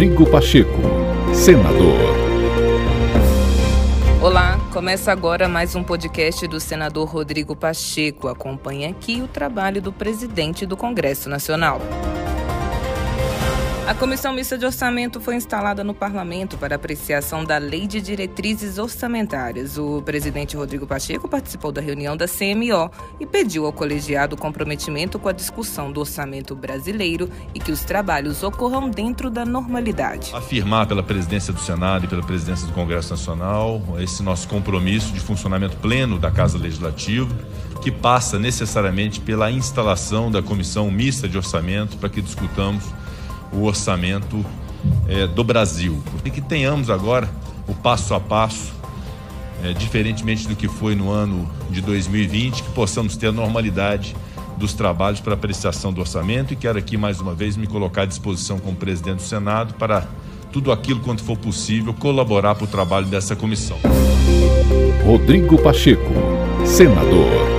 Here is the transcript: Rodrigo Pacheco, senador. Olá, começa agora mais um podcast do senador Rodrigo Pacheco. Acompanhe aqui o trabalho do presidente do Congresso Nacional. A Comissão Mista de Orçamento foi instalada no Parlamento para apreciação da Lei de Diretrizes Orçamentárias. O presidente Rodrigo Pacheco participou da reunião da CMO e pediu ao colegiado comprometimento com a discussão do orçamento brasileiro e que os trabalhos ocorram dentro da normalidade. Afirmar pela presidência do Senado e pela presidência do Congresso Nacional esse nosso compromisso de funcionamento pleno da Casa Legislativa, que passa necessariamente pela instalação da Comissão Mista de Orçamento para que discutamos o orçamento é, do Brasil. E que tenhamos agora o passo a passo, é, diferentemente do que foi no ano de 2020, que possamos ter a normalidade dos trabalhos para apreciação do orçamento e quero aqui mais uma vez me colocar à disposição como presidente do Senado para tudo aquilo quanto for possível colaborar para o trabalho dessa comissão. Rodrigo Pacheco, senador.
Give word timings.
Rodrigo 0.00 0.24
Pacheco, 0.30 0.80
senador. 1.34 1.98
Olá, 4.22 4.58
começa 4.72 5.12
agora 5.12 5.46
mais 5.46 5.76
um 5.76 5.82
podcast 5.82 6.48
do 6.48 6.58
senador 6.58 7.06
Rodrigo 7.06 7.54
Pacheco. 7.54 8.26
Acompanhe 8.26 8.86
aqui 8.86 9.20
o 9.20 9.28
trabalho 9.28 9.82
do 9.82 9.92
presidente 9.92 10.64
do 10.64 10.74
Congresso 10.74 11.28
Nacional. 11.28 11.82
A 13.86 13.94
Comissão 13.94 14.32
Mista 14.32 14.56
de 14.56 14.64
Orçamento 14.64 15.20
foi 15.20 15.34
instalada 15.34 15.82
no 15.82 15.92
Parlamento 15.92 16.56
para 16.56 16.76
apreciação 16.76 17.44
da 17.44 17.58
Lei 17.58 17.88
de 17.88 18.00
Diretrizes 18.00 18.78
Orçamentárias. 18.78 19.78
O 19.78 20.00
presidente 20.02 20.56
Rodrigo 20.56 20.86
Pacheco 20.86 21.28
participou 21.28 21.72
da 21.72 21.80
reunião 21.80 22.16
da 22.16 22.26
CMO 22.28 22.90
e 23.18 23.26
pediu 23.26 23.66
ao 23.66 23.72
colegiado 23.72 24.36
comprometimento 24.36 25.18
com 25.18 25.28
a 25.28 25.32
discussão 25.32 25.90
do 25.90 26.00
orçamento 26.00 26.54
brasileiro 26.54 27.28
e 27.52 27.58
que 27.58 27.72
os 27.72 27.82
trabalhos 27.82 28.42
ocorram 28.42 28.88
dentro 28.88 29.28
da 29.28 29.44
normalidade. 29.44 30.30
Afirmar 30.34 30.86
pela 30.86 31.02
presidência 31.02 31.52
do 31.52 31.60
Senado 31.60 32.04
e 32.04 32.08
pela 32.08 32.22
presidência 32.22 32.66
do 32.66 32.72
Congresso 32.72 33.10
Nacional 33.10 33.82
esse 33.98 34.22
nosso 34.22 34.46
compromisso 34.46 35.12
de 35.12 35.20
funcionamento 35.20 35.76
pleno 35.78 36.18
da 36.18 36.30
Casa 36.30 36.56
Legislativa, 36.56 37.34
que 37.82 37.90
passa 37.90 38.38
necessariamente 38.38 39.20
pela 39.20 39.50
instalação 39.50 40.30
da 40.30 40.42
Comissão 40.42 40.90
Mista 40.90 41.28
de 41.28 41.36
Orçamento 41.36 41.96
para 41.96 42.08
que 42.08 42.22
discutamos 42.22 42.84
o 43.52 43.64
orçamento 43.64 44.44
é, 45.08 45.26
do 45.26 45.44
Brasil. 45.44 46.02
E 46.24 46.30
que 46.30 46.40
tenhamos 46.40 46.90
agora 46.90 47.28
o 47.66 47.74
passo 47.74 48.14
a 48.14 48.20
passo, 48.20 48.72
é, 49.62 49.72
diferentemente 49.72 50.48
do 50.48 50.56
que 50.56 50.68
foi 50.68 50.94
no 50.94 51.10
ano 51.10 51.48
de 51.70 51.80
2020, 51.80 52.62
que 52.62 52.70
possamos 52.70 53.16
ter 53.16 53.28
a 53.28 53.32
normalidade 53.32 54.16
dos 54.56 54.74
trabalhos 54.74 55.20
para 55.20 55.34
apreciação 55.34 55.92
do 55.92 56.00
orçamento 56.00 56.52
e 56.52 56.56
quero 56.56 56.78
aqui 56.78 56.96
mais 56.96 57.18
uma 57.18 57.34
vez 57.34 57.56
me 57.56 57.66
colocar 57.66 58.02
à 58.02 58.06
disposição 58.06 58.58
como 58.58 58.76
presidente 58.76 59.16
do 59.16 59.22
Senado 59.22 59.72
para 59.74 60.06
tudo 60.52 60.70
aquilo 60.70 61.00
quanto 61.00 61.24
for 61.24 61.38
possível 61.38 61.94
colaborar 61.94 62.54
para 62.54 62.64
o 62.64 62.68
trabalho 62.68 63.06
dessa 63.06 63.34
comissão. 63.34 63.78
Rodrigo 65.04 65.60
Pacheco, 65.62 66.12
senador. 66.66 67.49